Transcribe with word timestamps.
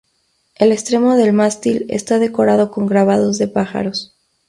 El 0.55 0.71
extremo 0.71 1.15
del 1.15 1.31
mástil 1.31 1.85
está 1.89 2.17
decorado 2.17 2.71
con 2.71 2.87
grabados 2.87 3.37
de 3.37 3.47
pájaros. 3.47 4.15